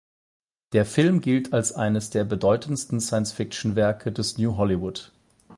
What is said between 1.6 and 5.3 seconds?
eines der bedeutendsten Science-Fiction-Werke des New Hollywood.